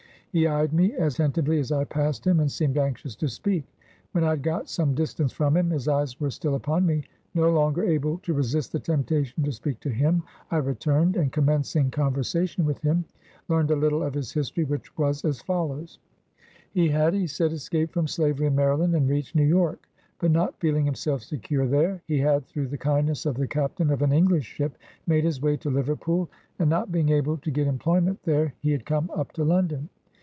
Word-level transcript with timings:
He 0.33 0.47
eyed 0.47 0.71
me 0.71 0.93
attentively 0.93 1.59
as 1.59 1.73
I 1.73 1.83
passed 1.83 2.25
him, 2.25 2.39
and 2.39 2.49
seemed 2.49 2.77
anxious 2.77 3.17
to 3.17 3.27
speak. 3.27 3.65
When 4.13 4.23
I 4.23 4.29
had 4.29 4.41
got 4.43 4.69
some 4.69 4.95
dis 4.95 5.13
tance 5.13 5.33
from 5.33 5.57
him, 5.57 5.71
his 5.71 5.89
eyes 5.89 6.17
were 6.21 6.29
still 6.29 6.55
upon 6.55 6.85
me. 6.85 7.03
No 7.33 7.51
longer 7.51 7.83
able 7.83 8.17
to 8.19 8.33
resist 8.33 8.71
the 8.71 8.79
temptation 8.79 9.43
to 9.43 9.51
speak 9.51 9.81
to 9.81 9.89
him, 9.89 10.23
I 10.49 10.59
returned, 10.59 11.17
and, 11.17 11.33
commencing 11.33 11.91
conversation 11.91 12.63
with 12.63 12.79
him, 12.79 13.03
learned 13.49 13.71
a 13.71 13.75
little 13.75 14.01
of 14.01 14.13
his 14.13 14.31
history, 14.31 14.63
which 14.63 14.97
was 14.97 15.25
as 15.25 15.41
follows:— 15.41 15.99
He 16.71 16.87
had, 16.87 17.13
he 17.13 17.27
said, 17.27 17.51
escaped 17.51 17.91
from 17.93 18.07
slavery 18.07 18.47
in 18.47 18.55
Maryland, 18.55 18.95
and 18.95 19.09
reached 19.09 19.35
New 19.35 19.43
York; 19.43 19.85
but 20.19 20.31
not 20.31 20.57
feeling 20.61 20.85
himself 20.85 21.23
secure 21.23 21.67
there, 21.67 22.03
he 22.07 22.19
had, 22.19 22.45
through 22.45 22.67
the 22.67 22.77
kindness 22.77 23.25
of 23.25 23.35
the 23.35 23.47
captain 23.49 23.91
of 23.91 24.01
an 24.01 24.13
English 24.13 24.45
ship, 24.45 24.77
made 25.05 25.25
his 25.25 25.41
way 25.41 25.57
to 25.57 25.69
Liverpool, 25.69 26.29
and 26.57 26.69
not 26.69 26.85
70 26.87 26.87
BIOGRAPHY 26.93 27.01
OF 27.01 27.05
being 27.09 27.17
able 27.17 27.37
to 27.39 27.51
get 27.51 27.67
employment 27.67 28.23
there, 28.23 28.53
he 28.61 28.71
had 28.71 28.85
come 28.85 29.11
up 29.13 29.33
to 29.33 29.43
London. 29.43 29.89